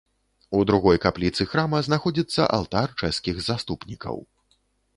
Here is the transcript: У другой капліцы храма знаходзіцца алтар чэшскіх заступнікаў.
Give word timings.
У 0.59 0.61
другой 0.69 0.97
капліцы 1.03 1.45
храма 1.51 1.83
знаходзіцца 1.89 2.49
алтар 2.59 2.87
чэшскіх 3.05 3.45
заступнікаў. 3.51 4.15